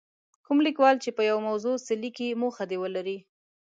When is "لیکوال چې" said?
0.67-1.09